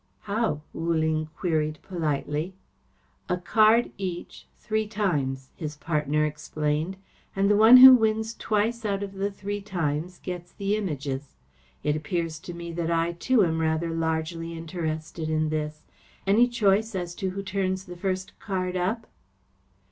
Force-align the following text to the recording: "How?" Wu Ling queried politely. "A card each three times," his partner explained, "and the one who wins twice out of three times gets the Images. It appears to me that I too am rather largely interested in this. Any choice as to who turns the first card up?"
"How?" 0.21 0.61
Wu 0.73 0.95
Ling 0.95 1.29
queried 1.37 1.77
politely. 1.83 2.55
"A 3.29 3.37
card 3.37 3.91
each 3.99 4.47
three 4.57 4.87
times," 4.87 5.51
his 5.55 5.75
partner 5.77 6.25
explained, 6.25 6.97
"and 7.35 7.51
the 7.51 7.55
one 7.55 7.77
who 7.77 7.93
wins 7.93 8.33
twice 8.33 8.83
out 8.83 9.03
of 9.03 9.35
three 9.35 9.61
times 9.61 10.17
gets 10.17 10.53
the 10.53 10.75
Images. 10.75 11.35
It 11.83 11.95
appears 11.95 12.39
to 12.39 12.53
me 12.55 12.71
that 12.73 12.89
I 12.89 13.11
too 13.11 13.43
am 13.45 13.59
rather 13.61 13.91
largely 13.91 14.57
interested 14.57 15.29
in 15.29 15.49
this. 15.49 15.83
Any 16.25 16.47
choice 16.47 16.95
as 16.95 17.13
to 17.21 17.29
who 17.29 17.43
turns 17.43 17.85
the 17.85 17.95
first 17.95 18.39
card 18.39 18.75
up?" 18.75 19.05